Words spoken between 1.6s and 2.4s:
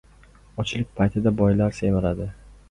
semiradi.